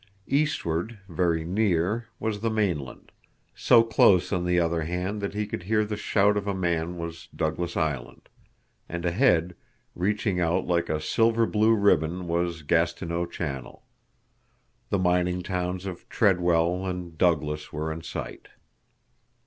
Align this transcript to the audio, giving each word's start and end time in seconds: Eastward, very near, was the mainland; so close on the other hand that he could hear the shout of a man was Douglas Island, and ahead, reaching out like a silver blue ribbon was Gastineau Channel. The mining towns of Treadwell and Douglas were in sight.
Eastward, 0.25 0.97
very 1.07 1.43
near, 1.45 2.07
was 2.19 2.39
the 2.39 2.49
mainland; 2.49 3.11
so 3.53 3.83
close 3.83 4.33
on 4.33 4.45
the 4.45 4.59
other 4.59 4.81
hand 4.81 5.21
that 5.21 5.35
he 5.35 5.45
could 5.45 5.61
hear 5.61 5.85
the 5.85 5.95
shout 5.95 6.35
of 6.35 6.47
a 6.47 6.55
man 6.55 6.97
was 6.97 7.29
Douglas 7.35 7.77
Island, 7.77 8.27
and 8.89 9.05
ahead, 9.05 9.55
reaching 9.93 10.39
out 10.39 10.65
like 10.65 10.89
a 10.89 10.99
silver 10.99 11.45
blue 11.45 11.75
ribbon 11.75 12.27
was 12.27 12.63
Gastineau 12.63 13.27
Channel. 13.27 13.83
The 14.89 14.97
mining 14.97 15.43
towns 15.43 15.85
of 15.85 16.09
Treadwell 16.09 16.83
and 16.83 17.15
Douglas 17.15 17.71
were 17.71 17.91
in 17.93 18.01
sight. 18.01 18.47